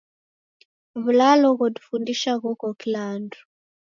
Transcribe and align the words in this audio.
W'ulalo 1.01 1.47
ghojifundisha 1.59 2.31
ghoko 2.41 2.67
kila 2.81 3.01
andu. 3.13 3.39